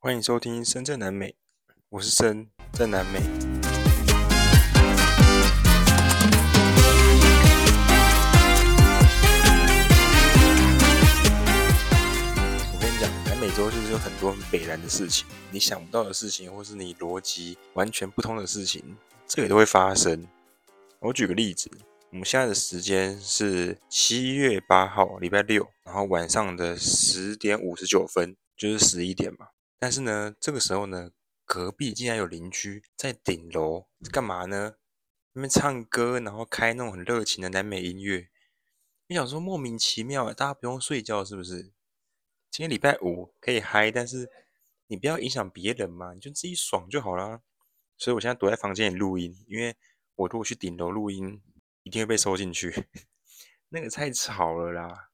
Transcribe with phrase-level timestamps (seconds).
[0.00, 1.34] 欢迎收听深圳南美，
[1.88, 3.18] 我是深在南美。
[12.72, 18.96] 我跟你讲，南美洲就是有很多很北烂的事情，你想不到的事情，或是你逻辑完全不通的事情，
[19.26, 20.28] 这个都会发生。
[21.00, 21.68] 我举个例子。
[22.10, 29.48] 我们现在的时间是七月八号，礼拜六，然后晚上的十点五十九分，就是十一点嘛。
[29.78, 31.12] 但是呢，这个时候呢，
[31.44, 34.76] 隔壁竟然有邻居在顶楼干嘛呢？
[35.32, 38.28] 那边唱歌，然后开那种很热情的南美音乐。
[39.06, 41.72] 你想说莫名其妙，大家不用睡觉是不是？
[42.50, 44.30] 今天礼拜五可以嗨，但是
[44.88, 47.42] 你不要影响别人嘛，你就自己爽就好啦。
[47.96, 49.76] 所以我现在躲在房间里录音，因为
[50.16, 51.42] 我如果去顶楼录音。
[51.84, 52.86] 一定会被收进去，
[53.70, 55.08] 那个太吵了啦，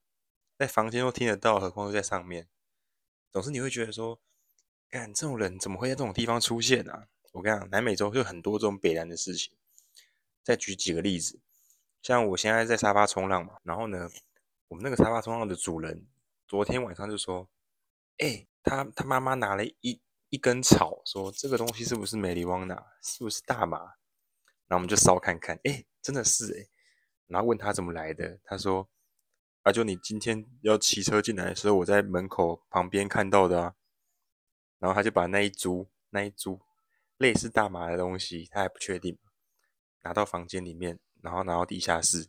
[0.58, 2.48] 在房间都听得到，何况是在上面。
[3.30, 4.20] 总是你会觉得说，
[4.94, 7.08] 干这种人怎么会在这种地方出现啊？
[7.32, 9.52] 我跟你讲，南美洲就很多这种北南的事情。
[10.44, 11.40] 再举几个例子，
[12.00, 14.08] 像我现在在沙发冲浪嘛，然后呢，
[14.68, 16.06] 我们那个沙发冲浪的主人
[16.46, 17.48] 昨天晚上就说，
[18.18, 23.78] 哎、他他妈妈拿了一一根草，说这个东西是不是美丽旺娜，是不是大麻？
[24.68, 26.68] 然后我们就烧看看，哎、真的是诶，
[27.26, 28.88] 然后问他怎么来的，他说
[29.62, 33.74] ：“啊，就你今天要骑车进来的时候，我在门口旁边看到的啊。”
[34.78, 36.60] 然后他就把那一株、那一株
[37.18, 39.18] 类似大麻的东西，他还不确定，
[40.02, 42.28] 拿到房间里面，然后拿到地下室。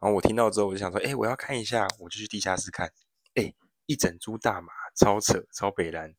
[0.00, 2.90] 然后我听到之后，我就想说：“哎，我要看一下。”我就去地下室看，
[3.34, 3.52] 哎，
[3.86, 6.14] 一整株大麻，超扯，超北蓝。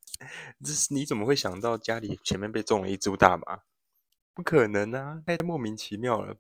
[0.64, 3.64] 这是你怎么会想到家里前面被种了一株大麻？
[4.34, 6.38] 不可能啊，太莫名其妙了，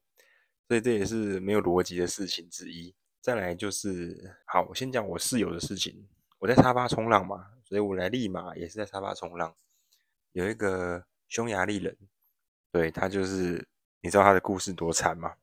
[0.68, 2.96] 所以这也是没有逻辑的事情之一。
[3.20, 6.08] 再来就是，好，我先讲我室友的事情。
[6.40, 9.56] 我在沙发冲浪嘛，所以我来利马也是在沙发冲浪。
[10.34, 11.98] 有一个匈牙利人，
[12.70, 13.66] 对，他就是，
[14.02, 15.38] 你知道他的故事多惨吗？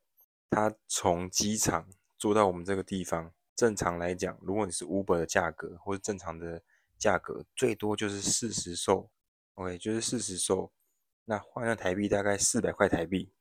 [0.50, 1.88] 他从机场
[2.18, 6.62] 坐到我们这个地方，正常来讲，如果你是 Uber 的价格或者正常的
[6.98, 9.08] 价格，最多就是四十兽
[9.54, 10.70] ，OK，就是四十兽。
[11.24, 13.32] 那换算台币大概四百块台币，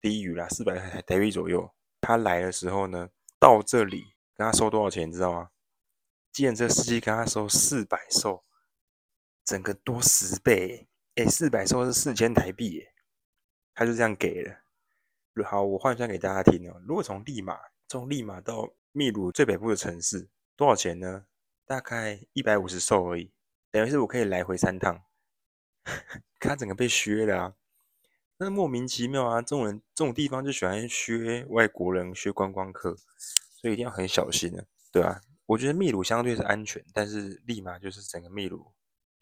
[0.00, 1.70] 低于啦，四百块台台币左右。
[2.00, 5.50] 他来的时候呢，到这里跟他收多少钱，你知道吗？
[6.32, 8.42] 计程车司机跟他收四百兽，
[9.44, 12.86] 整个多十倍，诶，四百兽是四千台币，
[13.74, 14.56] 他就这样给了。
[15.44, 16.80] 好，我换算给大家听哦。
[16.86, 21.26] 如果从利马，从利马到秘鲁最北部的城市，多少钱呢？
[21.64, 23.32] 大概一百五十兽而已，
[23.70, 25.04] 等于是我可以来回三趟。
[26.38, 27.54] 他整个被削了啊！
[28.36, 29.40] 那莫名其妙啊！
[29.40, 32.96] 这种人，这种地方就喜欢削外国人、削观光客，
[33.60, 35.20] 所以一定要很小心啊，对啊，
[35.52, 38.72] 我觉得秘鲁相对是安全，但是利马就是整个秘鲁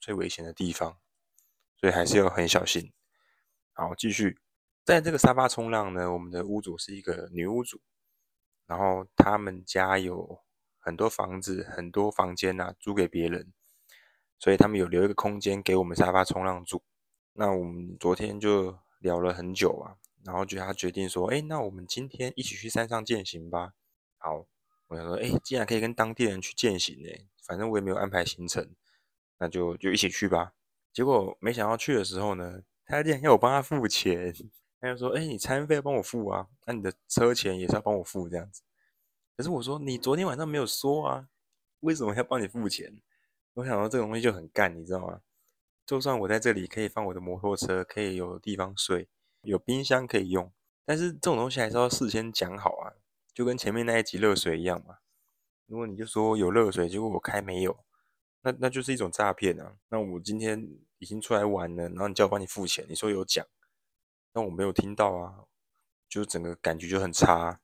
[0.00, 0.98] 最危险的地方，
[1.76, 2.92] 所以还是要很小心。
[3.72, 4.38] 好，继续，
[4.84, 7.80] 在这个沙发冲浪呢，我们的屋主是一个女屋主，
[8.66, 10.41] 然后他们家有
[10.78, 13.52] 很多房子、很多房间呐、啊，租给别人。
[14.38, 16.82] 所以他们有留一个空间给我们沙发冲浪住。
[17.32, 23.74] 那我们昨天就聊了很久啊，然后就他决定说，哎，那我们今天一起去山上践行吧。
[24.16, 24.47] 好，
[24.90, 27.08] 我想说，哎，既然可以跟当地人去践行呢，
[27.46, 28.74] 反正我也没有安排行程，
[29.38, 30.52] 那就就一起去吧。
[30.92, 34.34] 结果没想到去的时候呢，他竟然要我帮他付钱，
[34.80, 38.62] 他就说，哎，你餐费要帮我付啊，那你的车钱也是要帮我付这样子。
[39.36, 41.28] 可是我说，你昨天晚上没有说啊，
[41.80, 43.00] 为什么要帮你付钱？
[43.54, 45.20] 我想到这个东西就很干，你知道吗？
[45.86, 49.08] 就算我在这里可以放我的摩托车，可以有地方睡，
[49.42, 50.52] 有冰箱可以用，
[50.84, 52.94] 但是这种东西还是要事先讲好啊，
[53.40, 54.98] 就跟前面那一集热水一样嘛。
[55.64, 57.86] 如果你就说有热水，结果我开没有，
[58.42, 59.78] 那那就是一种诈骗啊。
[59.88, 60.68] 那我今天
[60.98, 63.46] 已经出来玩了，然后你叫我帮你付钱，你说有奖，
[64.30, 65.44] 但我没有听到啊，
[66.06, 67.62] 就整个感觉就很差。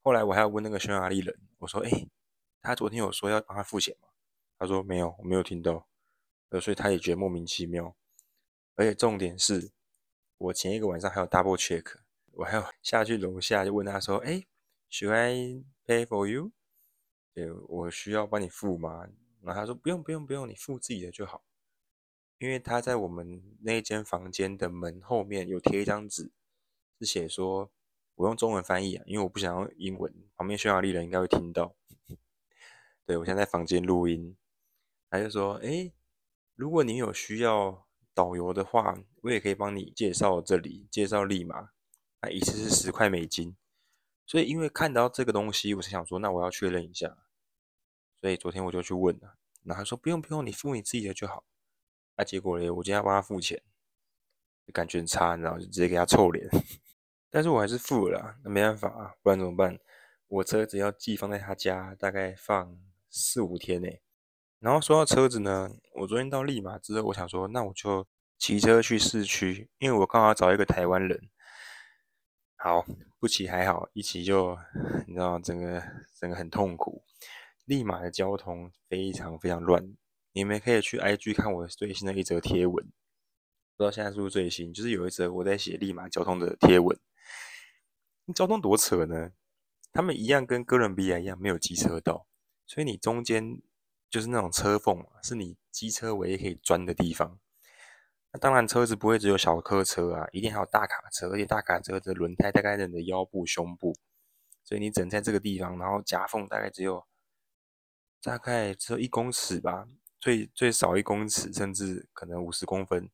[0.00, 2.08] 后来我还要问那个匈牙利人，我说：“诶，
[2.62, 4.08] 他昨天有说要帮他付钱吗？”
[4.58, 5.86] 他说没有，我没有听到，
[6.48, 7.94] 呃，所以他也觉得莫名其妙。
[8.76, 9.72] 而且重点是，
[10.38, 11.98] 我前一个晚上还有 double check，
[12.30, 14.46] 我还要下去楼下就问他说：“哎
[14.92, 16.52] ，should I pay for you？”
[17.34, 19.08] 对，我需要帮你付吗？
[19.40, 21.42] 然后他说：“不用，不用，不用，你付自己的就好。”
[22.38, 26.30] 因为他在我们那间房间的门后面有贴一张纸，
[26.98, 27.72] 是写说
[28.16, 31.74] 我用中文翻译啊，因为我不想用英文，旁边匈牙利人应该会听到。
[33.06, 34.36] 对，我现在在房间录音。
[35.08, 35.92] 他就说：“诶，
[36.54, 41.70] 如果你有需要导游的话，我也可以帮你介绍这里，介绍利马。
[42.20, 43.56] 那一次是十块美金。
[44.26, 47.16] 所以因为看到这个东西，我是想说，那我要确认一下。
[48.20, 51.44] 所以昨天我就去问了，然后他说不用不用，你付你自己的就好。
[52.14, 53.60] 啊，结果嘞，我今天要帮他付钱，
[54.72, 56.48] 感觉很差，然后就直接给他臭脸。
[57.30, 59.78] 但是我还是付了，那没办法啊，不然怎么办？
[60.28, 62.78] 我车子要寄放在他家，大概放
[63.10, 63.88] 四五天呢。
[64.60, 68.06] 然后说到车子呢，我昨天到利马之后，我想说，那我就
[68.38, 71.28] 骑车去市区，因为我刚好找一个台湾人。
[72.64, 72.86] 好，
[73.18, 74.56] 不骑还好，一骑就
[75.08, 75.82] 你知道，整个
[76.14, 77.02] 整个很痛苦。
[77.64, 79.96] 利马的交通非常非常乱，
[80.30, 82.84] 你们可以去 IG 看我最新的一则贴文，
[83.76, 86.96] 不知道现在是不是最新，就是有一则我在写利马交通的贴文。
[88.32, 89.32] 交通多扯呢？
[89.92, 92.28] 他们一样跟哥伦比亚一样没有机车道，
[92.64, 93.60] 所以你中间
[94.08, 97.40] 就是那种车缝，是你机车唯一可以钻的地方。
[98.32, 103.94] 那当然，车子不会只有小客车啊，一定还有大卡车，而且大卡车的轮胎大概在你的腰部、胸部，
[104.64, 107.06] 所以你整在这个地方，然后夹缝大概只有
[108.22, 109.86] 大概只有一公尺吧，
[110.18, 113.10] 最最少一公尺，甚至可能五十公分。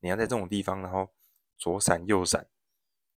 [0.00, 1.08] 你要在这种地方，然后
[1.56, 2.46] 左闪右闪，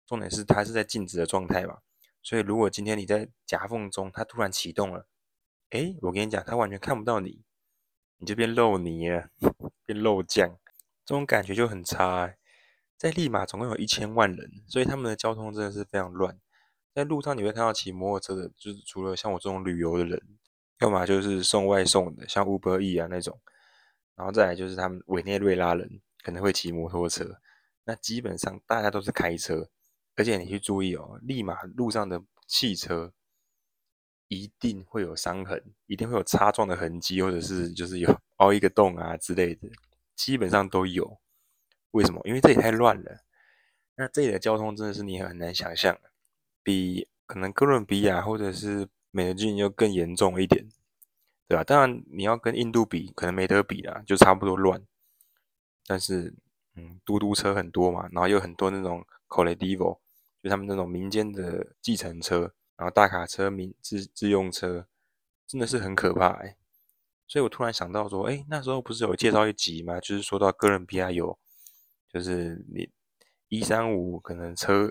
[0.07, 1.79] 重点是它是在静止的状态嘛，
[2.23, 5.09] 所以如果今天你在夹缝中，它突然启动了，
[5.71, 7.43] 诶，我跟你讲，它完全看不到你，
[8.19, 9.31] 你就变肉泥了，
[9.87, 10.59] 变肉酱。
[11.09, 12.37] 这种感觉就很差欸，
[12.99, 16.39] 在利马总共有一千万人，所以他们的交通真的是非常乱。
[16.95, 20.23] 在路上你会看到骑摩托车的，就是除了像我这种旅游的人，
[20.81, 23.41] 要么就是送外送的，像 Uber E 啊那种，
[24.17, 27.41] 然后再来就是他们委内瑞拉人可能会骑摩托车。
[27.85, 29.67] 那基本上大家都是开车，
[30.15, 33.15] 而且你去注意哦，利马路上的汽车
[34.29, 39.71] 一定会有伤痕，一定会有擦撞的痕迹，或者是就是有 凹一个洞啊之类的。
[40.19, 41.21] 基本上都有，
[41.93, 42.21] 为什么？
[42.25, 43.21] 因为这里太乱了。
[43.95, 45.97] 那这里的交通真的是你很难想象，
[46.65, 50.69] 比可能哥伦比亚或者是美德郡又更严重一点，
[51.47, 51.63] 对吧？
[51.63, 54.85] 当然你要跟印度比，可能没得比啦，就差不多乱。
[55.87, 56.35] 但是，
[56.75, 60.01] 嗯，嘟嘟车很多嘛，然后有很多那种 Colectivo，
[60.43, 64.87] 就他们那种民间的计程车，然后大卡车、民自自用车，
[65.47, 66.58] 真的是很可怕哎。
[67.29, 70.01] 所以我突然想到说，哎，那时候不是有介绍一集吗？
[70.01, 71.39] 就是说到哥伦比亚有，
[72.11, 72.91] 就是你
[73.49, 74.91] 一三五可能车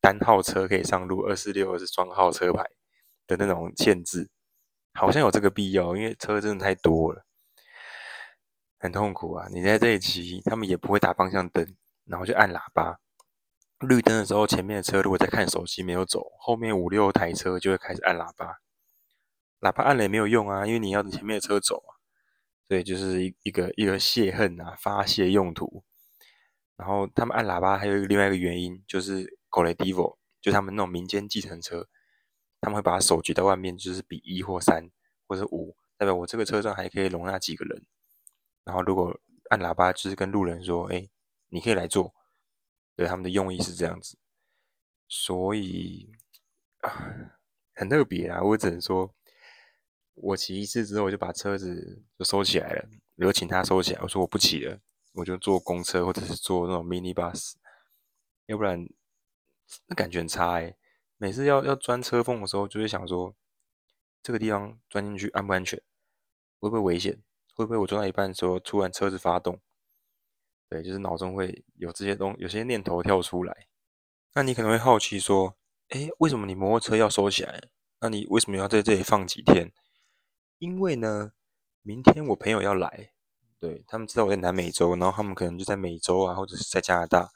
[0.00, 2.62] 单号车可以上路，二四六是双号车牌
[3.26, 4.28] 的那种限制，
[4.92, 7.24] 好像有这个必要，因为车真的太多了，
[8.78, 9.48] 很痛苦啊！
[9.50, 11.66] 你在这里骑，他们也不会打方向灯，
[12.04, 12.98] 然后就按喇叭，
[13.80, 18.60] 绿灯的时候，前面的车如果在看手机没有走，后面五六台车就会开始按喇叭。
[19.60, 22.00] 喇叭按了也没有用啊，因为你要前面的车走啊，
[22.66, 25.84] 所以就是一一个一个泄恨啊，发泄用途。
[26.76, 31.86] 然后他们按喇叭还有一个另外一个原因，就是 Colectivo，就他们那种民间计程车，
[32.58, 34.90] 他们会把手举到外面，就是比一或三
[35.26, 37.84] 或者五，代表我这个车上还可以容纳几个人。
[38.64, 39.20] 然后如果
[39.50, 41.10] 按喇叭，就是跟路人说，哎，
[41.50, 42.14] 你可以来坐。
[42.96, 44.16] 对，他们的用意是这样子，
[45.06, 46.10] 所以
[46.80, 47.36] 啊，
[47.74, 49.14] 很特别啊，我只能说。
[50.22, 54.00] 我骑一次之后，我就把车子就收起来了，我就请他收起来。
[54.02, 54.78] 我说我不骑了，
[55.12, 57.54] 我就坐公车或者是坐那种 mini bus，
[58.46, 58.86] 要不然
[59.86, 60.76] 那感觉很差哎。
[61.16, 63.34] 每次要要钻车缝的时候，就会想说
[64.22, 65.80] 这个地方钻进去安不安全，
[66.58, 67.22] 会不会危险？
[67.54, 69.60] 会不会我钻到一半的时候突然车子发动？
[70.68, 73.66] 对，就是脑中会有这些东有些念头跳出来。
[74.34, 75.56] 那你可能会好奇说，
[75.88, 77.60] 诶，为什么你摩托车要收起来？
[78.00, 79.70] 那你为什么要在这里放几天？
[80.60, 81.32] 因为呢，
[81.80, 83.12] 明天我朋友要来，
[83.58, 87.30] 对，他们知道我在南美洲，然后他们可能就在美洲啊，或者是在加拿大，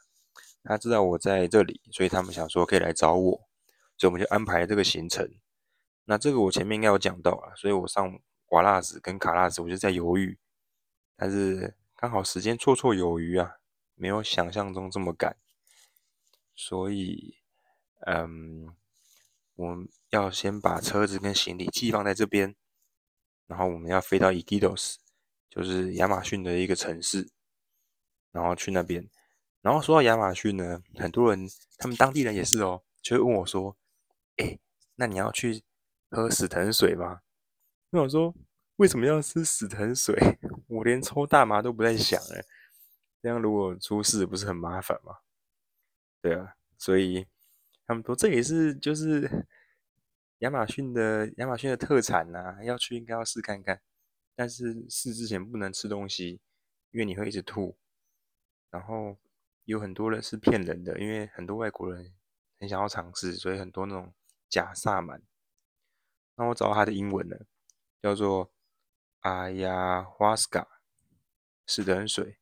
[0.62, 3.48] 他知道我在这里，所以他们想说可以来找我，
[3.96, 5.26] 所以我们就安排了这个行程。
[6.04, 10.38] 那这个我前面应该有讲到啊，所以我上瓦纳斯跟卡纳斯，我就在犹豫，
[11.16, 13.56] 但是刚好时间绰绰有余啊，
[13.94, 15.34] 没有想象中这么赶，
[16.54, 17.38] 所以，
[18.00, 18.76] 嗯，
[19.54, 22.54] 我要先把车子跟行李寄放在这边。
[23.46, 24.96] 然后我们要飞到 Iquitos，
[25.50, 27.28] 就是亚马逊的一个城市，
[28.32, 29.08] 然后去那边。
[29.60, 31.46] 然后说到亚马逊呢，很多人
[31.78, 33.76] 他们当地人也是哦，就会问我说
[34.36, 34.58] ：“哎，
[34.94, 35.62] 那你要去
[36.10, 37.20] 喝死藤水吗？”
[37.90, 38.34] 那我说
[38.76, 40.16] ：“为什么要吃死藤水？
[40.68, 42.44] 我连抽大麻都不在想哎，
[43.22, 45.18] 这样如果出事不是很麻烦吗？”
[46.22, 47.26] 对啊，所以
[47.86, 49.46] 他们说这也是就是。
[50.38, 53.80] 亚马逊的亚马逊的特产呐、要去应该要试看看，
[54.34, 56.40] 但是试之前不能吃东西，
[56.90, 57.78] 因为你会一直吐。
[58.70, 59.16] 然后
[59.64, 62.12] 有很多人是骗人的，因为很多外国人
[62.58, 64.12] 很想要尝试，所以很多那种
[64.48, 65.22] 假萨满。
[66.34, 67.46] 那我找到他的英文了，
[68.02, 68.52] 叫做
[69.20, 70.82] 阿亚华斯卡
[71.66, 72.38] 死藤水，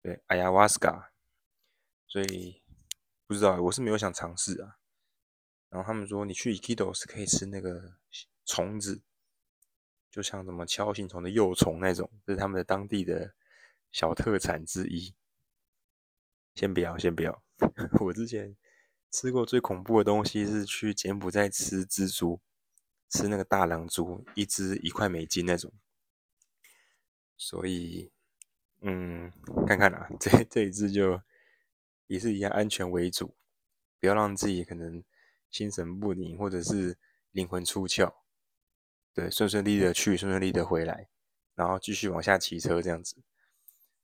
[0.00, 1.12] 对，阿亚瓦斯卡，
[2.06, 2.62] 所以
[3.26, 4.77] 不知道，我是没有想尝试啊。
[5.70, 7.92] 然后他们说，你去 Ikido 是可以吃那个
[8.46, 9.02] 虫子，
[10.10, 13.34] 就像什么锹形虫的幼虫那种，这是他们的当地的
[13.92, 15.14] 小特产之一。
[16.54, 17.42] 先不要，先不要。
[18.00, 18.56] 我之前
[19.10, 22.40] 吃过最恐怖的东西是去柬埔寨吃蜘蛛，
[23.10, 25.70] 吃那个大狼蛛，一只一块美金那种。
[27.36, 28.10] 所以，
[28.80, 29.30] 嗯，
[29.66, 31.20] 看看啊， 这这一只就
[32.06, 33.36] 也是一样，安全为主，
[34.00, 35.04] 不要让自己可能。
[35.50, 36.98] 心神不宁，或者是
[37.32, 38.12] 灵魂出窍，
[39.14, 41.08] 对，顺顺利利的去，顺顺利利的回来，
[41.54, 43.16] 然后继续往下骑车这样子。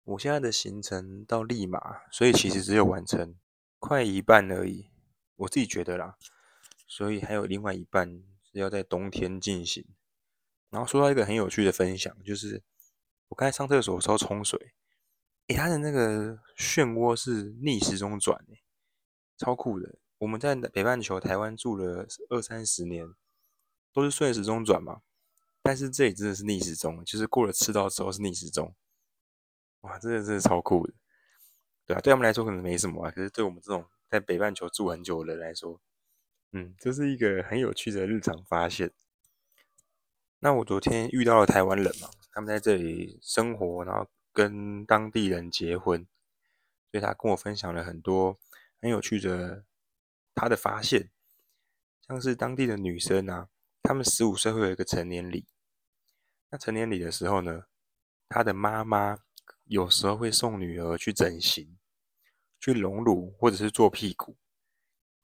[0.04, 3.36] 我现在的行程到利马，所以其实只有完成
[3.78, 4.90] 快一半而已，
[5.36, 6.16] 我自己觉得啦。
[6.86, 9.86] 所以还有另外一半是要在冬天进行。
[10.68, 12.62] 然后说到一个很有趣的分享，就是
[13.28, 14.74] 我刚才上厕所的时候冲水，
[15.46, 18.62] 诶，它的那个漩涡是逆时钟转，诶，
[19.38, 19.98] 超酷的。
[20.24, 23.14] 我们在北半球台湾住了二三十年，
[23.92, 25.02] 都是顺时钟转嘛，
[25.62, 28.74] 但是这里真的是逆时钟，就是过了赤道之后是逆时钟，
[29.82, 30.94] 哇，这个真的超酷的，
[31.84, 35.78] 对啊，对他们来说可能没什么啊，可是对我们这种在北半球住很久的人来说，
[36.52, 38.92] 嗯，这是一个很有趣的日常发现。
[40.38, 46.06] 那我昨天遇到了台湾人嘛，他们在这里生活，然后跟当地人结婚，
[46.90, 48.38] 所以他跟我分享了很多
[48.80, 49.66] 很有趣的。
[50.34, 51.10] 他的发现，
[52.08, 53.48] 像是当地的女生啊，
[53.82, 55.46] 她们十五岁会有一个成年礼。
[56.50, 57.66] 那成年礼的时候呢，
[58.28, 59.18] 她的妈妈
[59.64, 61.78] 有时候会送女儿去整形，
[62.60, 64.36] 去隆乳或者是做屁股。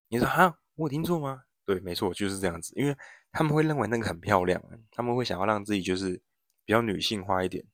[0.09, 1.43] 你说哈，我有听错吗？
[1.65, 2.73] 对，没错，就是这样子。
[2.77, 2.97] 因为
[3.33, 4.63] 他们会认为那个很漂亮，
[4.93, 6.23] 他们会想要让自己就是
[6.65, 7.65] 比较女性化一点。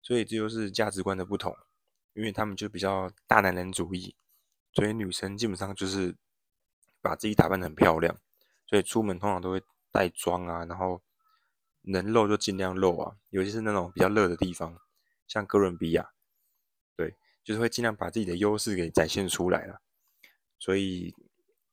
[0.00, 1.56] 所以这就是价值观的不同，
[2.14, 4.14] 因为他们就比较大男人主义，
[4.72, 6.16] 所以女生基本上就是。
[7.02, 8.16] 把自己打扮得很漂亮，
[8.66, 11.02] 所以出门通常都会带妆啊，然后
[11.82, 14.78] 能露就尽量露啊，尤其是那种比较热的地方，
[15.26, 16.12] 像哥伦比亚，
[16.96, 19.82] 对，就是会尽量把自己的优势给展现出来了。
[20.58, 21.12] 所以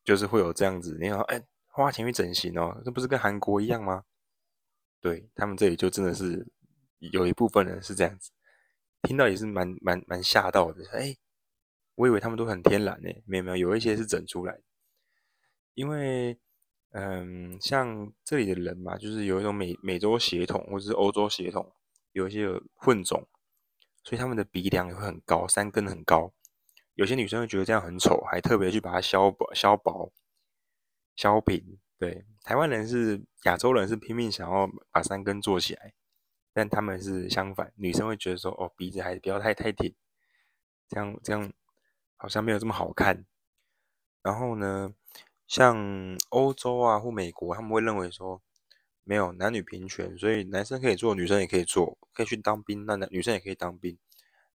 [0.03, 4.03] 就是会有这样子，你说，哎，花钱去整形哦，这不是跟韩国一样吗？
[4.99, 6.45] 对，他们这里就真的是
[6.97, 8.31] 有一部分人是这样子，
[9.03, 11.15] 听到也是蛮蛮蛮吓到的，哎，
[11.93, 14.63] 我以为他们都很天然呢，没有没有，有一些是整出来的。
[15.73, 16.37] 因为，
[16.91, 21.71] 嗯，像这里的人嘛，就是有一种美美洲血统或者是欧洲血统，
[22.11, 23.27] 有一些混种，
[24.03, 26.33] 所以他们的鼻梁也会很高，山根很高。
[26.95, 30.11] 有些女生会觉得这样很丑，还特别去把它削薄、削薄、
[31.15, 31.79] 削平。
[31.97, 35.93] 对，台湾人是亚洲人是拼命想要把山根做起来，
[36.53, 39.93] 但他们是相反，女生会觉得说，哦，鼻子还是不要太太挺，
[40.89, 41.53] 这样这样
[42.17, 43.25] 好像没有这么好看。
[44.21, 44.93] 然后呢，
[45.49, 48.39] 像欧洲啊或美国，他们会认为说
[49.03, 53.97] 没有男女平权，所以男生可以做，女生也可以做，可以去当兵，那男女生也可以当兵，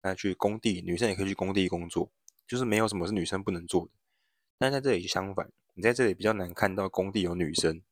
[0.03, 2.13] 那去工地，女生也可以去工地工作，
[2.47, 3.91] 就是没有什么是女生不能做的。
[4.59, 7.83] 但在这里相反，你在这里比较难看到工地有女生，因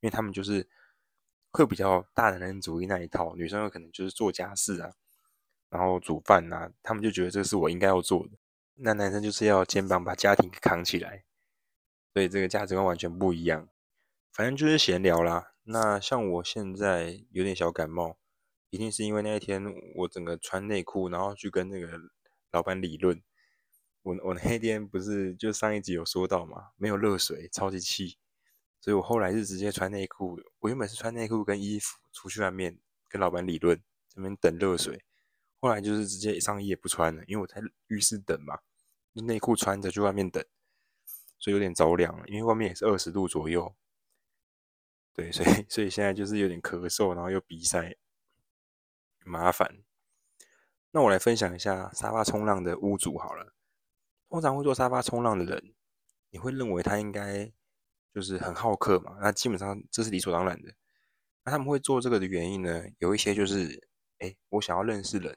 [0.00, 0.66] 为他们就是
[1.50, 4.94] 会比较大男人主义那一套，女生有可能就是做家事啊，
[5.68, 8.30] 然后煮饭啊，他们就觉得这是我应该要做的，
[8.76, 11.24] 那男生就是要肩膀把家庭扛起来。
[12.12, 13.68] 所以这个价值观完全不一样，
[14.32, 15.52] 反正就是闲聊啦。
[15.64, 18.16] 那像我现在有点小感冒，
[18.70, 19.62] 一定是因为那一天
[19.96, 21.98] 我整个穿内裤，然后去跟那个
[22.50, 23.22] 老板理论。
[24.02, 28.16] 我我那天不是就上一集有说到嘛，没有热水，超级气。
[28.80, 30.40] 所以我后来是直接穿内裤。
[30.60, 35.04] 我原本是穿内裤跟衣服出去外面跟老板理论，这边等热水。
[35.60, 38.60] 后来就是直接上衣也不穿了，因为我在浴室等嘛，
[39.12, 40.42] 内裤穿着去外面等。
[41.40, 43.74] 所以有点着凉，因为外面也是二十度左右。
[45.12, 47.96] 对，所以 所以现在就是有点咳嗽，然后又鼻塞，
[49.24, 49.82] 麻烦。
[50.92, 53.54] 那我来分享一下沙发冲浪的屋主好了。
[54.28, 55.74] 通常会做沙发冲浪的人，
[56.30, 57.52] 你会认为他应该
[58.14, 59.18] 就是很好客嘛？
[59.20, 60.72] 那基本上这是理所当然的。
[61.44, 62.84] 那他们会做这个的原因呢？
[62.98, 65.36] 有一些就是，哎，我想要认识人。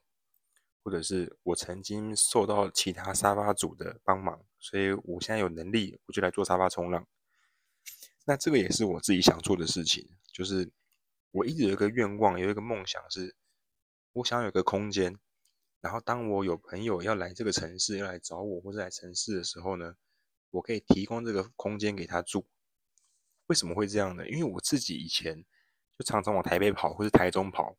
[0.85, 7.05] 或者是我曾经受到其他沙发主的帮忙，所以我现在有能力，我就来做沙发冲浪。
[8.23, 10.71] 那这个也是我自己想做的事情，就是
[11.31, 13.35] 我一直有一个愿望，有一个梦想是，
[14.13, 15.19] 我想有个空间，
[15.81, 19.97] 然后当我有朋友要来这个城市，要来找我或者来城市的时候呢，
[20.51, 22.47] 我可以提供这个空间给他住。
[23.47, 24.25] 为什么会这样呢？
[24.29, 25.43] 因为我自己以前
[25.99, 27.75] 就常常往台北跑，或是台中跑，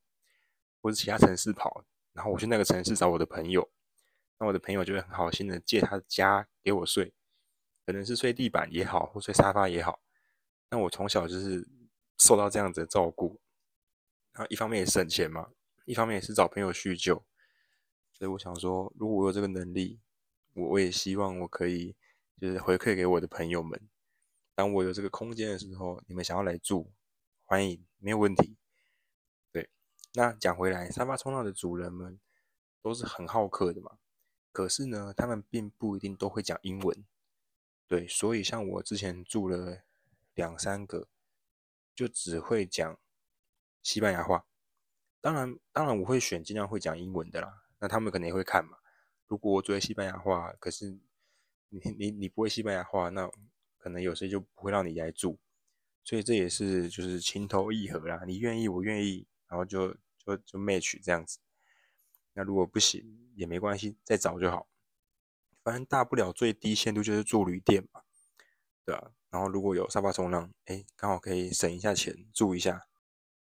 [0.83, 1.87] 或是其他城市跑。
[2.13, 3.69] 然后我去那个城市找我的朋友，
[4.39, 7.15] 那我的朋友就会很好心的借他的家给我睡，
[7.87, 10.01] 可能是睡地板也好，或睡沙发也好。
[10.71, 11.69] 那我从小就是
[12.19, 13.41] 受到这样子的照顾，
[14.33, 15.51] 那一方面也省钱嘛，
[15.85, 17.25] 一方面也是找朋友叙旧。
[18.13, 20.01] 所以我想说，如果我有这个能力，
[20.55, 21.95] 我我也希望我可以
[22.41, 23.81] 就是回馈给我的朋友们。
[24.55, 26.93] 当我有这个空间的时候，你们想要来住，
[27.45, 28.57] 欢迎，没有问题。
[29.51, 29.69] 对，
[30.15, 32.21] 那讲回来，沙发冲浪的主人们
[32.81, 33.99] 都是很好客的嘛。
[34.55, 37.05] 可是呢，他们并不一定都会讲英文。
[37.89, 39.83] 对，所以像我之前住了
[40.35, 41.09] 两三个，
[41.95, 42.99] 就只会讲
[43.83, 44.47] 西班牙话。
[45.21, 47.65] 当然，当然我会选尽量会讲英文的啦。
[47.81, 48.79] 那他们可能也会看嘛。
[49.27, 50.97] 如果我只会西班牙话，可是
[51.71, 53.29] 你你你不会西班牙话，那。
[53.77, 55.39] 可能有些就不会让你来住，
[56.03, 61.39] 所以这也是就是情投意合啦，你愿意我愿意，然后就就就 match 这样子。
[62.35, 64.69] 那如果不行也没关系，再找就好。
[65.63, 68.03] 反正大不了最低限度就是住旅店嘛，
[68.85, 69.13] 对啊。
[69.31, 72.87] 然后如果有沙发冲浪，哎，刚好可以省一下钱住一下。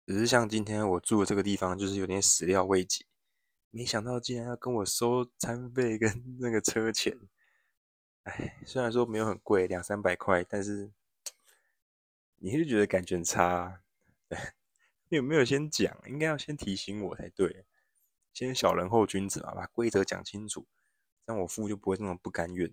[0.05, 3.05] 只是像今天我住的这个地方，就是有点始料未及，
[3.69, 7.19] 没想到竟然要跟我收餐费跟那个车钱。
[8.23, 10.91] 哎，虽然说没有很贵，两三百块，但是
[12.37, 13.81] 你是觉得感觉很差啊。
[15.09, 15.97] 你有没有先讲？
[16.07, 17.65] 应该要先提醒我才对。
[18.37, 20.67] 先小人后君子嘛，把规则讲清楚，
[21.25, 22.71] 这样我付就不会这么不甘愿。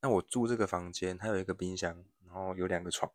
[0.00, 3.12] 那我住这个房间，它有一个冰箱，然后有两个床，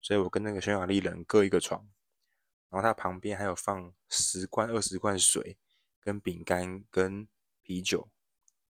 [0.00, 1.88] 所以我跟那个匈牙利人各一个床。
[2.70, 5.56] 然后它旁边还有放十罐、二十罐水，
[6.00, 7.28] 跟饼干、跟
[7.62, 8.10] 啤酒。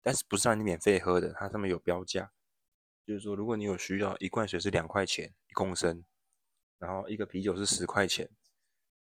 [0.02, 2.32] 但是不是让你免费喝的，它上面有标价，
[3.06, 6.04] 就是说如果你有需要，一罐水是两块钱一公升，
[6.76, 8.28] 然后一个啤酒是十块钱。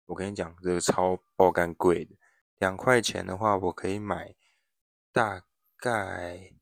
[0.06, 2.14] 我跟你讲，这个超爆干贵的，
[2.62, 4.36] 两块钱的话，我可以买
[5.10, 5.44] 大
[5.76, 6.52] 概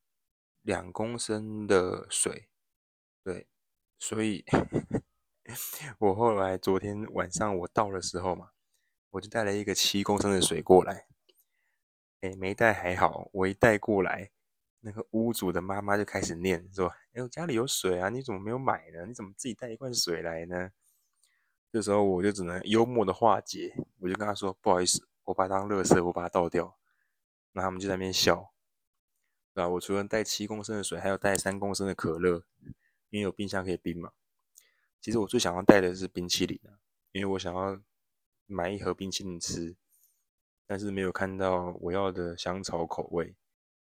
[0.62, 2.48] 两公升的水。
[3.22, 3.46] 对，
[3.98, 4.42] 所以
[6.00, 8.48] 我后来昨天晚上我到的时候嘛，
[9.10, 11.06] 我就带了一个七公升的水过来。
[12.22, 14.30] 哎，没带还好，我一带过来，
[14.80, 19.04] 那个屋主的妈妈就开始念说：“哎，我家里有水啊，你怎么没有买呢？
[19.04, 20.70] 你怎么自己带一罐水来呢？”
[21.70, 26.76] 这时候我就只能幽默的化解，我就跟他说：“不好意思，我把它当垃圾，我把它倒掉。”
[27.52, 28.52] 那他们就在那边笑。
[29.52, 29.68] 对吧？
[29.68, 32.44] 我除了带七公升的水，还有带三公升的可乐，
[33.10, 34.12] 因为有冰箱可以冰嘛。
[35.00, 36.60] 其实我最想要带的是冰淇淋，
[37.10, 37.80] 因为我想要
[38.46, 39.76] 买一盒冰淇淋吃。
[40.66, 43.34] 但是没有看到我要的香草口味，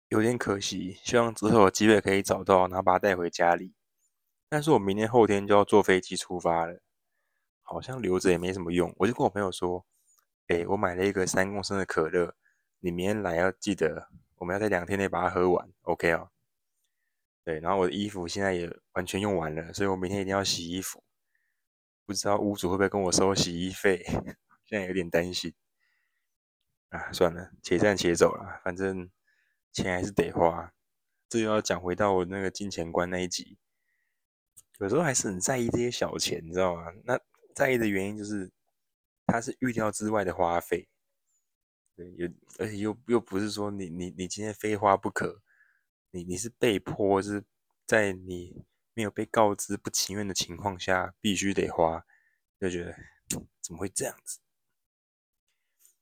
[0.08, 1.00] 有点可惜。
[1.02, 3.74] 希望之后有机会可以找到，然后把它带回家里。
[4.48, 6.80] 但是我明天后天就要坐飞机出发了，
[7.62, 8.94] 好像留着也没什么用。
[8.98, 9.84] 我就跟我朋友说
[10.48, 12.34] ：“哎，我买了一个三公升的可乐，
[12.80, 16.30] 你明天来要记得，我们要在两天内把它喝完，OK 哦？”
[17.44, 21.02] 对，然后我的衣服现在也完全用完了，所以我明天一定要洗衣服。
[22.04, 24.04] 不知道屋主会不会跟我收洗衣费？
[24.66, 25.54] 现在有点担心。
[26.90, 29.10] 啊，算了，且战且走了，反正
[29.72, 30.72] 钱还是得花。
[31.28, 33.58] 这又要讲回到我那个金钱观那一集，
[34.78, 36.92] 有时候还是很在意这些小钱，你知道吗？
[37.04, 37.18] 那
[37.54, 38.50] 在意的原因就是，
[39.26, 40.88] 它是预料之外的花费，
[41.94, 45.42] 对，又而且又又不是说你你你今天非花不可，
[46.10, 47.44] 你你是被迫是
[47.84, 52.06] 在你没有被告知不情愿的情况下必须得花，
[52.60, 52.96] 就觉得
[53.28, 54.38] 怎么会这样子？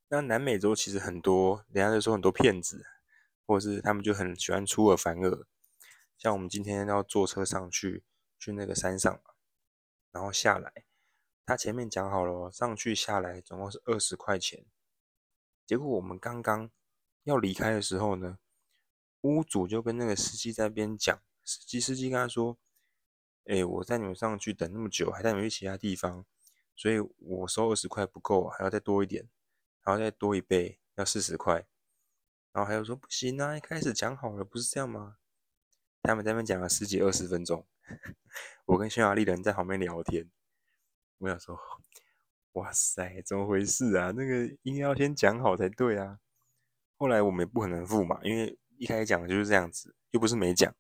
[0.08, 2.84] 那南美洲其实很多，人家就说很多骗子，
[3.46, 5.46] 或者是他们就很喜欢出尔反尔。
[6.18, 8.04] 像我们今天要坐车上去，
[8.38, 9.20] 去那个山上，
[10.12, 10.83] 然后下来，
[11.46, 14.64] 他前面讲好了，上去下来总共是二十块钱。
[15.66, 16.70] 结果我们刚刚
[17.24, 18.38] 要离开的时候呢，
[19.22, 22.58] 屋主就跟那个司机在边讲，司机司机跟他说
[23.46, 26.24] ：“哎，我带你们上去等那么久，还带你们去其他地方，
[26.74, 29.28] 所以我收二十块不够，还要再多一点。”
[29.84, 31.66] 然后再多一倍，要四十块。
[32.52, 35.18] 然后还有说不行啊，一开始讲好了，不是这样吗？
[36.02, 37.66] 他们在那边讲了十几二十分钟，
[38.66, 40.30] 我跟匈牙利人在旁边聊天。
[41.24, 41.58] 我想说，
[42.52, 44.12] 哇塞，怎么回事啊？
[44.14, 46.18] 那个应该要先讲好才对啊。
[46.98, 50.74] 后来我们也不可能付嘛，因为一开始讲的就是这样子，又不是没讲。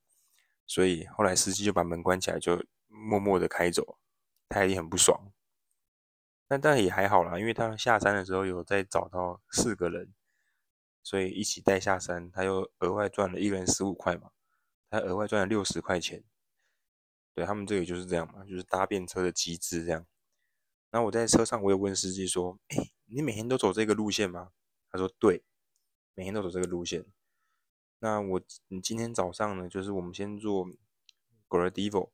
[0.66, 3.98] 所以后来司机就把门关起来，就默默的开走，
[4.48, 5.32] 他也很不爽。
[6.46, 10.12] 但但也还好啦，因为他下山的时候有再找到四个人，
[11.02, 14.30] 所以一起带下山，他又额外赚了一人十五块嘛，
[14.90, 16.22] 他额外赚了六十块钱。
[17.34, 20.06] 对，他们这个就是这样嘛，就是搭便车的机制这样。
[20.94, 24.52] 然后我在车上，我有问司机说：“诶，你每天都走这个路线吗？”
[24.92, 25.42] 他说：“对，
[26.14, 27.04] 每天都走这个路线。”
[27.98, 30.68] 那我你今天早上呢，就是我们先坐
[31.48, 32.10] Gradivo，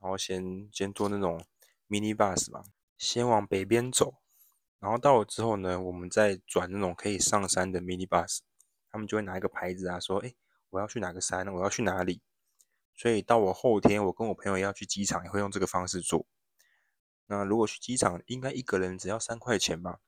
[0.00, 1.44] 然后先先坐那种
[1.88, 2.64] mini bus 嘛，
[2.98, 4.14] 先往北边走，
[4.80, 8.40] 然后到了之后呢，我们再转那种可以上山的 mini bus，
[8.90, 10.34] 他们就会拿一个牌子啊，说，哎，
[10.70, 12.20] 我要去哪个山，我要去哪里。
[12.96, 16.26] 所以到我后天，我跟我朋友要去机场，也会用这个方式做。
[17.26, 20.00] 那如果去机场，应该一个人只要三块钱吧？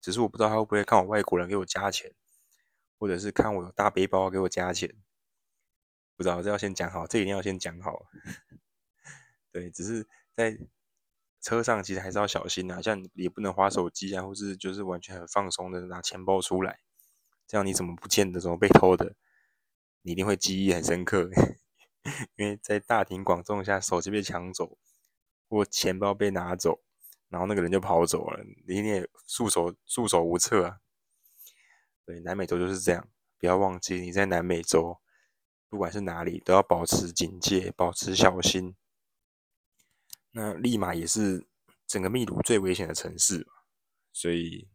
[0.00, 2.14] 只是我不知道他会不会看我外国人给我加钱。
[3.00, 4.94] 或者是看我有大背包给我加钱，
[6.18, 8.04] 不知道这要先讲好，这一定要先讲好。
[9.50, 10.06] 对，只是
[10.36, 10.58] 在
[11.40, 16.80] 车上其实还是要小心啊，像也不能滑手机啊，或是就是完全很放松的拿钱包出来，
[17.46, 19.14] 这样你怎么不见的，怎么被偷的，
[20.02, 21.30] 你一定会记忆很深刻。
[22.36, 24.76] 因为在大庭广众下手机被抢走，
[25.50, 26.80] 或钱包被拿走，
[27.28, 30.80] 然后那个人就跑走了，你一定也束手束手无策啊。
[32.06, 35.00] 对，南美洲就是这样，不要忘记你在南美洲，
[35.68, 38.76] 不管是哪里，都要保持警戒，保持小心。
[40.30, 41.48] 那利马也是
[41.88, 43.48] 整个秘鲁最危险的城市，
[44.12, 44.68] 所以，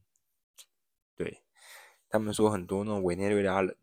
[1.16, 1.42] 对，
[2.10, 3.78] 他们说很多那种委内瑞拉人，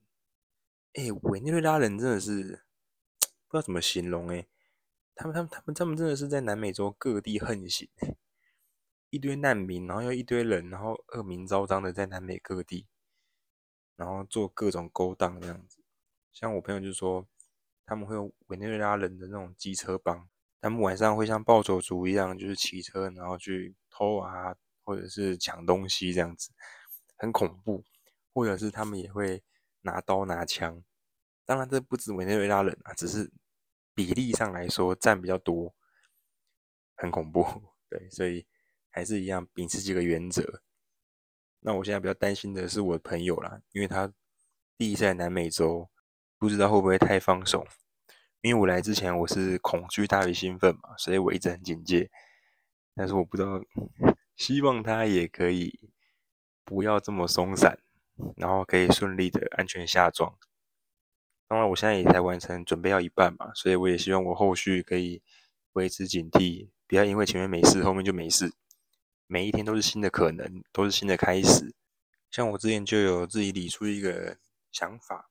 [0.92, 2.64] 哎，委内瑞拉人真的是
[3.48, 4.46] 不知道怎么形容哎，
[5.14, 7.88] 他们他们他们他们真的是在南美洲各地横行，
[9.10, 12.86] 一堆难民，然后又一堆人，然后恶名昭彰的在南美各地。
[13.94, 15.78] 然后做各种勾当这样子，
[16.32, 17.28] 像我朋友就说，
[17.84, 20.28] 他们会有委内瑞拉人的那种机车帮，
[20.60, 26.50] 他们晚上会像暴走族一样，就是骑车然后去偷啊，或者是抢东西这样子，
[27.16, 27.84] 很恐怖。
[28.34, 29.44] 或者是他们也会
[29.82, 30.82] 拿刀拿枪，
[31.44, 33.30] 当然这不止委内瑞拉人啊，只是
[33.94, 35.74] 比例上来说占比较多，
[36.96, 37.44] 很恐怖。
[37.88, 38.46] 对，所以
[38.90, 40.62] 还是一样秉持几个原则。
[41.60, 44.12] 那我现在比较担心的是我的朋友啦，因为他
[44.76, 45.90] 第一次来南美洲，
[46.38, 47.66] 不知道会不会太放松。
[48.40, 52.10] 因为我来之前我是恐惧大于兴奋嘛，所以我一直很警戒。
[52.94, 53.60] 但是我不知道，
[54.36, 55.90] 希望他也可以
[56.64, 57.78] 不要这么松散，
[58.36, 60.36] 然后可以顺利的安全下庄。
[61.48, 65.22] 当然，我现在也才完成准备要一半嘛，所以我也希望我后续可以
[65.72, 68.52] 维持警惕，不要因为前面没事，后面就没事。
[69.26, 71.74] 每一天都是新的可能，都是新的开始。
[72.30, 74.38] 像我之前就有自己理出一个
[74.70, 75.30] 想法，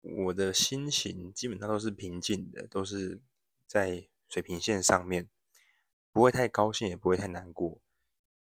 [0.00, 3.20] 我的心情基本上都是平静的，都是
[3.66, 5.28] 在水平线上面，
[6.12, 7.80] 不会太高兴，也不会太难过。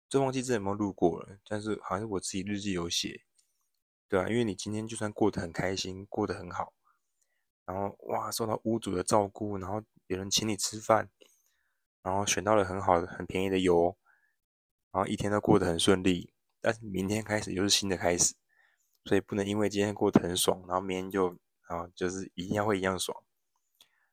[0.09, 3.22] 这忘记之前有没有录过了，但是好像是我自己日记有写，
[4.14, 6.72] 对啊，因为你今天就算过得很开心，过得很好，
[7.66, 11.11] 然后哇，受到屋主的照顾，然后有人请你吃饭。
[12.00, 13.96] 然后选到了很好的、很便宜的油，
[14.92, 16.33] 然后一天都过得很顺利。
[16.61, 18.37] 但是明天开始又是新的开始，
[19.05, 23.20] 所以不能因为今天过得很爽，然后明天就啊，就是一定要会一样爽。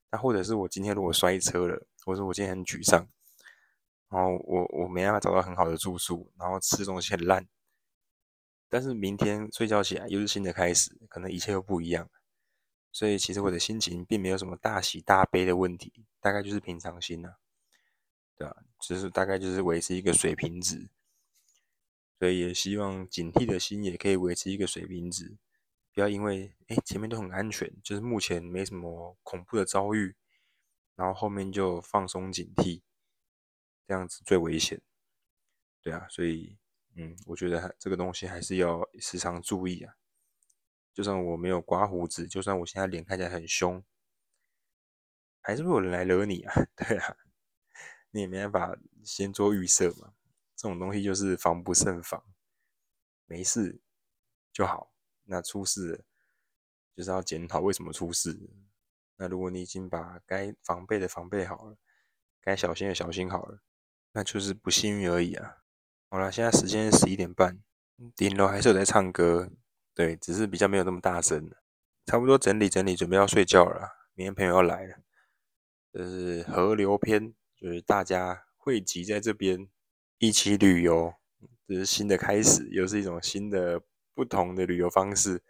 [0.10, 3.08] 那或者是我今天如果摔车了，或者我今天很沮丧，
[4.10, 7.48] 然后我我没办法找到很好的住宿，然后吃东西很烂，
[8.72, 12.10] 但是明天睡觉起来又是新的开始，可能一切又不一样。
[12.90, 17.36] 所以其实我的心情并没有什么大喜大悲的问题，大概就是平常心啊。
[18.38, 20.90] 对啊，其实大概就是维持一个水平值，
[22.18, 25.38] 所以也希望警惕的心也可以维持一个水平值，
[25.94, 30.16] 不要因为哎前面都很安全，就是目前没什么恐怖的遭遇，
[30.96, 32.82] 然后后面就放松警惕，
[33.86, 34.82] 这样子最危险。
[35.82, 36.58] 对啊，所以
[36.96, 39.96] 嗯，我觉得这个东西还是要时常注意啊。
[40.94, 43.84] 就算我没有刮胡子，就算我现在脸看起来很凶，
[45.42, 46.54] 还是会有人来惹你啊。
[46.76, 47.18] 对啊。
[48.14, 50.14] 你也没办法先做预设嘛，
[50.54, 52.22] 这种东西就是防不胜防，
[53.26, 53.80] 没事
[54.52, 54.92] 就好。
[55.24, 56.04] 那出事了，
[56.94, 58.38] 就是要检讨为什么出事。
[59.16, 61.78] 那如果你已经把该防备的防备好了，
[62.42, 63.62] 该小心的小心好了，
[64.12, 65.61] 那就是不幸运而已啊。
[66.14, 67.58] 好了，现在时间是十一点半，
[68.18, 69.50] 顶楼还是有在唱歌，
[69.96, 71.50] 对，只是比较没有那么大声。
[72.06, 74.10] 差不多整理整理，准备要睡觉了。
[74.14, 74.98] 明天朋友要来了，
[75.94, 77.34] 这是河流篇。
[77.56, 79.70] 就是大家汇集在这边
[80.18, 81.14] 一起旅游，
[81.66, 83.82] 这是新的开始，又是一种新的
[84.14, 85.42] 不同的旅游方式。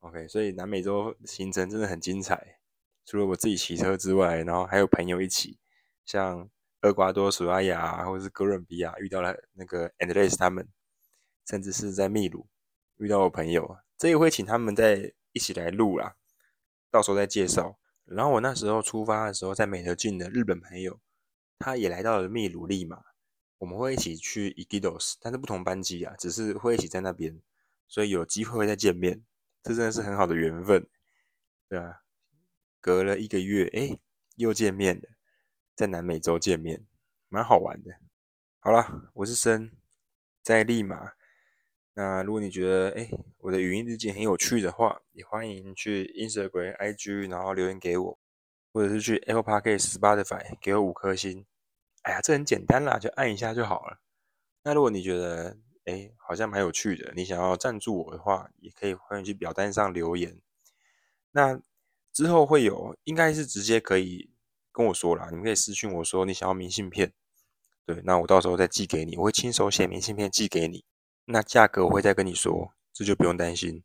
[0.00, 2.58] OK，所以南美洲行程真的很精彩。
[3.06, 5.58] 除了我自己骑车之外，然后还有朋友一起，
[6.04, 6.50] 像
[6.82, 10.68] 厄瓜多、索拉亚或者是哥伦比亚遇到了那个 Andres 他们，
[11.46, 12.46] 甚至是在秘鲁
[12.96, 16.16] 遇到我朋友，这也会请他们再一起来录啦，
[16.90, 17.78] 到时候再介绍。
[18.04, 21.00] 然后我那时候出发的时候，在美德郡的日本朋友。
[21.62, 23.02] 他也来到了秘鲁利马，
[23.58, 27.38] 我们会一起去伊基多斯，但是不同班机啊，只是会一起在那边，
[27.86, 29.22] 所以有机会会再见面。
[29.62, 30.88] 这真的是很好的缘分，
[31.68, 32.00] 对啊，
[32.80, 34.00] 隔了一个月，哎，
[34.36, 35.02] 又见面了，
[35.80, 36.84] 在南美洲见面，
[37.30, 37.90] 蛮好玩的。
[38.58, 39.72] 好了，我是森，
[40.42, 41.12] 在利马。
[41.94, 48.18] 那如果你觉得哎，我的语音日记很有趣的话，也欢迎去 Instagram、IG，然后留言给我，
[48.74, 51.46] 或者是去 Apple Podcast、Spotify 给我五颗星。
[52.02, 54.02] 哎呀，这很简单啦，就按一下就好了。
[54.64, 60.38] 那如果你觉得哎，好像蛮有趣的，你想要赞助我的话，也可以欢迎去表单上留言。
[61.30, 61.58] 那
[62.12, 64.30] 之后会有，应该是直接可以
[64.72, 67.12] 跟我说啦，你们可以私信我说你想要明信片，
[67.84, 70.84] 对，那我到时候再寄给你，我会亲手写明信片寄给你。
[71.26, 73.82] 那价格我会再跟你说，这就不用担心。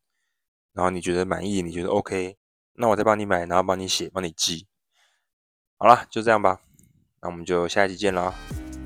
[0.73, 2.37] 然后你觉得满意，你觉得 OK，
[2.73, 4.67] 那我再帮你买，然后帮你写，帮你寄。
[5.77, 6.61] 好了，就这样吧。
[7.21, 8.33] 那我们就下一期见了。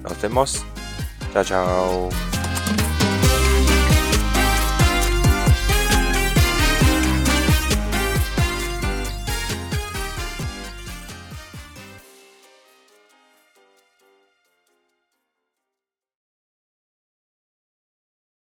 [0.03, 2.38] Nos vemos，ciao ciao。